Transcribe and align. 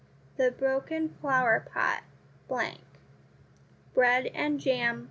The 0.35 0.49
broken 0.49 1.09
flowerpot 1.21 2.01
Bread 3.93 4.25
and 4.33 4.59
jam. 4.59 4.99